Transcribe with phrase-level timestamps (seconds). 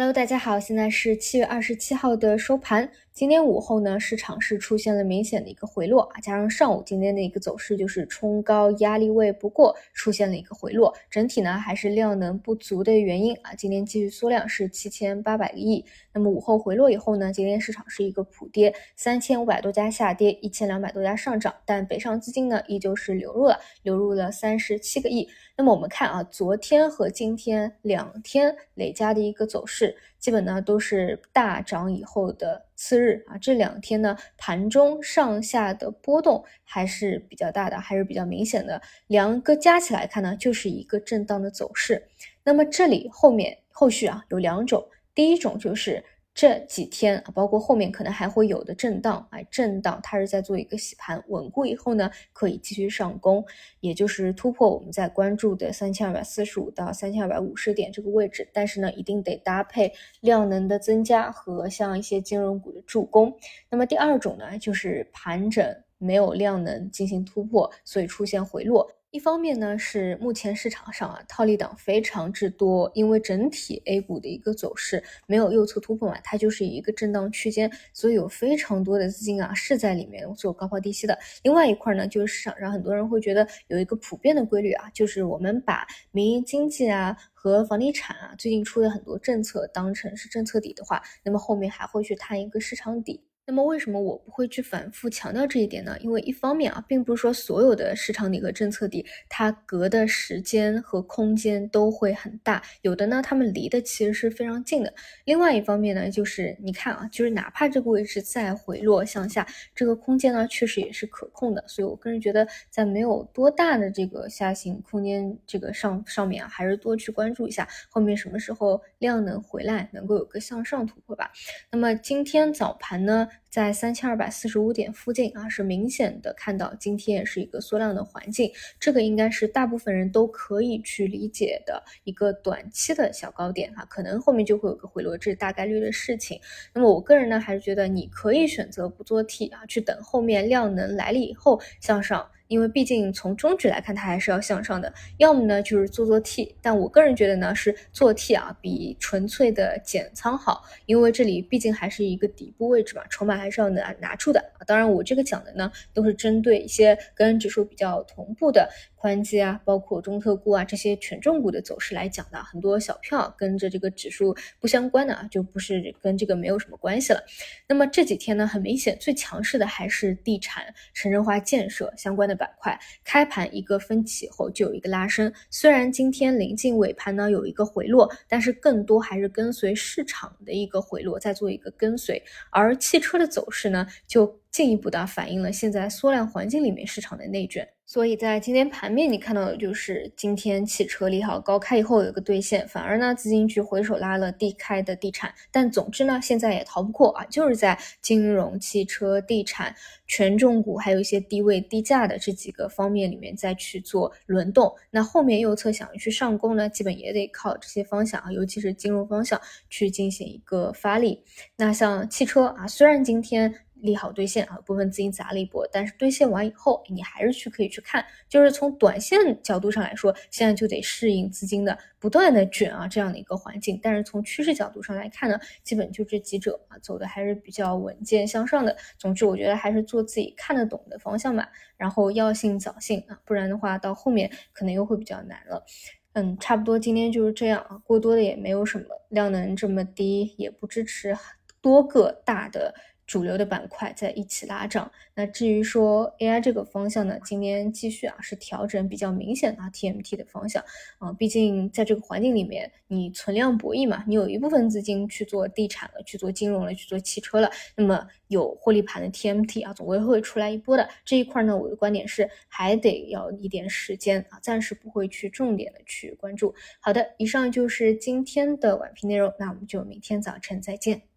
[0.00, 2.90] Hello，大家好，现在是七月二十七号的收盘。
[3.20, 13.52] 今天午后呢，市场是出现了明显的一个回落啊，加上上午今天的一个走势就是冲高压力位不过，出现了一个回落，整体呢还是量能不足的原因啊。
[13.54, 15.84] 今天继续缩量是七千八百个亿，
[16.14, 25.28] 那么午后回落以后呢，今天市场是一个普跌，三千五百多家下跌，一千两百多家上涨，但北上资金呢依旧是流入了，流入了三十七个亿。
[25.58, 29.94] 那么我们看啊，昨天和今天两天累加的一个走势。
[30.18, 38.80] 基本呢都是大涨以后的次日啊，这两天呢盘中上下的波动还是比较大的，还是比较明显的。
[39.06, 42.08] 两个加起来看呢，就是一个震荡的走势。
[42.42, 46.02] 那么这里后面后续啊有两种，第一种就是。
[46.40, 53.44] 这几天啊，包括后面可能还会有的震荡，哎，震荡它是在做一个洗盘稳固以后呢，可以继续上攻，
[53.80, 58.48] 也就是突破我们在关注的三千二百四十五到三千二百五十点这个位置。
[58.54, 63.36] 但是呢，一定得搭配量能的增加和像一些金融股的助攻。
[63.68, 68.90] 那么第二种呢，就是盘整没有量能进行突破，所以出现回落。
[69.12, 81.18] 一方面呢，是目前市场上啊套利党非常之多，因为整体 A 股的一个走势没有右侧突破嘛，它就是一个震荡区间，所以有非常多的资金啊是在里面做高抛低吸的。
[81.42, 93.20] 另外一块呢，就是市场上很多人会觉得有一个普遍的规律啊，就是我们把民营经济啊和房地产啊最近出的很多政策当成是政策底的话，那么后面还会去探一个市场底。
[93.50, 95.96] 那么为什么我不会去反复强调这一点呢？
[95.98, 104.94] 因为一方面啊，并不是说所有的市场底和政策底它隔的时间和空间都会很大，有的呢，它们离的其实是非常近的。
[105.24, 111.64] 另外一方面呢，就是你看啊，就是哪怕这个位置再回落向下，这个空间呢确实也是可控的。
[111.66, 121.32] 所以我个人觉得，在没有多大的这个下行空间这个上上面啊，还是多去关注一下后面什么时候量能回来，能够有个向上突破吧。
[121.72, 123.26] 那么今天早盘呢？
[123.48, 136.40] 在三千二百四十五点附近啊，是明显的看到今天是一个缩量的环境，这个应该是大部分人都可以去理解的一个短期的小高点哈，可能后面就会有个回落，这大概率的事情。
[136.72, 142.30] 那么我个人呢，还是觉得你可以选择不做 T 啊，去等后面量能来了以后向上。
[142.50, 144.92] 因为毕竟从中指来看，它还是要向上的。
[145.18, 154.44] 要么呢就是做做 T，但我个人觉得呢是做 T 啊比纯粹的减仓好，因为这里毕竟还是一个底部位置嘛，筹码还是要拿拿出的。
[154.66, 158.68] 当然，我这个讲的呢都是针对一些跟指数比较同步的。
[159.00, 167.24] 宽基啊，包括中特估啊这些权重股的走势来讲的，很多小票跟着这个指数不相关的啊，就不是跟这个没有什么关系了。
[167.66, 172.78] 那么这几天呢，很明显最强势的还是地产、城镇化建设相关的板块。
[173.02, 182.22] 开盘一个分歧后就有一个拉升，虽然今天临近尾盘呢有一个回落，但是更多还是跟随市场的一个回落，在做一个跟随。
[182.50, 187.66] 而汽车的走势呢，就进一步的反映了现在缩量环境里面市场的内卷。
[187.92, 195.34] 所以在今天盘面，你看到的就是今天汽车利好高开以后有一个兑现，反而呢资金去回手拉了低开的地产。
[195.50, 199.74] 但总之呢，现在也逃不过啊，就是在金融、汽车、地产、
[200.06, 204.72] 权重股，还有一些低位低价的这几个方面里面再去做轮动。
[204.92, 211.24] 那后面右侧想要去上攻呢，基本也得靠这些方向啊，尤其是金融方向去进行一个发力。
[211.56, 213.52] 那像汽车啊，虽然今天。
[213.82, 223.78] 利好兑现啊，部分资金砸了一波，但是兑现完以后，你还是去可以去看，就是从短线角度上来说，现在就得适应资金的不断的卷啊这样的一个环境。
[223.82, 228.76] 但是从趋势角度上来看呢，基本就这几者啊走的还是比较稳健向上的。
[228.98, 235.64] 总之，我觉得还是做自己看得懂的方向吧，然后要信早信啊，不然的话到后面可能又会比较难了。
[236.12, 241.16] 嗯，差不多今天就是这样啊，过多的也没有什么，量能这么低，也不支持
[241.60, 242.74] 多个大的。
[243.10, 244.88] 主流的板块在一起拉涨。
[245.16, 250.62] 那至于说 AI 这个方向呢，今天继续啊是调整比较明显的 TMT 的方向
[250.98, 260.88] 啊，毕竟在这个环境里面，你存量博弈嘛，你有一部分资金去做地产了，去做金融了，去做汽车了，那么有获利盘的 TMT 啊，总归会出来一波的。
[261.04, 266.54] 这一块呢，我的观点是还得要一点时间啊，暂时不会去重点的去关注。
[266.78, 271.09] 好的，以上就是今天的晚评内容，那我们就明天早晨再见。